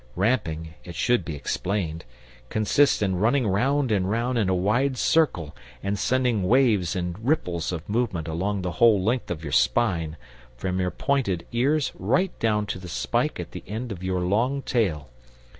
[0.15, 2.05] Ramping, it should be explained,
[2.49, 7.71] consists in running round and round in a wide circle, and sending waves and ripples
[7.71, 10.17] of movement along the whole length of your spine,
[10.57, 14.63] from your pointed ears right down to the spike at the end of your long
[14.63, 15.09] tail.